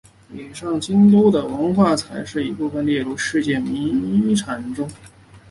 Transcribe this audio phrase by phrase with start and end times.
[0.33, 4.89] 以古都京都的文化财的一部份列入世界遗产名单中。